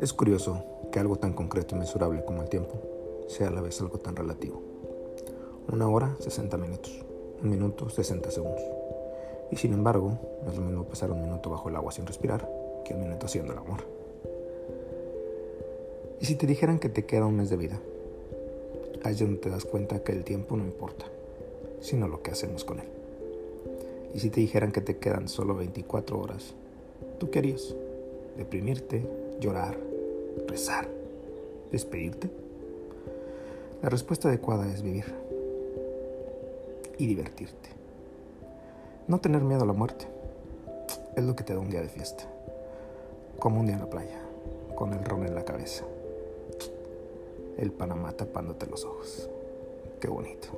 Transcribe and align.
Es 0.00 0.14
curioso 0.14 0.64
que 0.90 0.98
algo 0.98 1.16
tan 1.16 1.34
concreto 1.34 1.74
y 1.74 1.78
mensurable 1.78 2.24
como 2.24 2.40
el 2.40 2.48
tiempo 2.48 2.80
sea 3.28 3.48
a 3.48 3.50
la 3.50 3.60
vez 3.60 3.78
algo 3.82 3.98
tan 3.98 4.16
relativo. 4.16 4.62
Una 5.70 5.90
hora, 5.90 6.16
60 6.20 6.56
minutos. 6.56 7.04
Un 7.42 7.50
minuto, 7.50 7.90
60 7.90 8.30
segundos. 8.30 8.62
Y 9.50 9.56
sin 9.56 9.74
embargo, 9.74 10.18
no 10.42 10.50
es 10.50 10.56
lo 10.56 10.64
mismo 10.64 10.84
pasar 10.84 11.10
un 11.10 11.20
minuto 11.20 11.50
bajo 11.50 11.68
el 11.68 11.76
agua 11.76 11.92
sin 11.92 12.06
respirar 12.06 12.48
que 12.82 12.94
un 12.94 13.00
minuto 13.00 13.26
haciendo 13.26 13.52
el 13.52 13.58
amor. 13.58 13.84
¿Y 16.18 16.24
si 16.24 16.34
te 16.34 16.46
dijeran 16.46 16.78
que 16.78 16.88
te 16.88 17.04
queda 17.04 17.26
un 17.26 17.36
mes 17.36 17.50
de 17.50 17.58
vida? 17.58 17.78
Ahí 19.04 19.12
es 19.12 19.20
donde 19.20 19.36
te 19.36 19.50
das 19.50 19.66
cuenta 19.66 20.02
que 20.02 20.12
el 20.12 20.24
tiempo 20.24 20.56
no 20.56 20.64
importa, 20.64 21.04
sino 21.82 22.08
lo 22.08 22.22
que 22.22 22.30
hacemos 22.30 22.64
con 22.64 22.80
él. 22.80 22.88
¿Y 24.14 24.20
si 24.20 24.30
te 24.30 24.40
dijeran 24.40 24.72
que 24.72 24.80
te 24.80 24.96
quedan 24.96 25.28
solo 25.28 25.54
24 25.56 26.18
horas? 26.18 26.54
¿Tú 27.18 27.30
qué 27.30 27.40
harías? 27.40 27.74
¿Deprimirte? 28.38 29.06
¿Llorar? 29.40 29.89
¿Rezar? 30.46 30.88
¿Despedirte? 31.70 32.30
La 33.82 33.88
respuesta 33.88 34.28
adecuada 34.28 34.66
es 34.72 34.82
vivir 34.82 35.06
y 36.98 37.06
divertirte. 37.06 37.70
No 39.08 39.20
tener 39.20 39.42
miedo 39.42 39.62
a 39.62 39.66
la 39.66 39.72
muerte 39.72 40.06
es 41.16 41.24
lo 41.24 41.34
que 41.34 41.44
te 41.44 41.54
da 41.54 41.60
un 41.60 41.70
día 41.70 41.80
de 41.80 41.88
fiesta, 41.88 42.24
como 43.38 43.60
un 43.60 43.66
día 43.66 43.76
en 43.76 43.80
la 43.80 43.90
playa, 43.90 44.20
con 44.76 44.92
el 44.92 45.04
ron 45.04 45.26
en 45.26 45.34
la 45.34 45.44
cabeza, 45.44 45.84
el 47.56 47.72
Panamá 47.72 48.12
tapándote 48.12 48.66
los 48.66 48.84
ojos. 48.84 49.28
Qué 50.00 50.08
bonito. 50.08 50.48